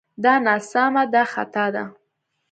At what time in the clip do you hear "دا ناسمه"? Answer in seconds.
0.23-1.03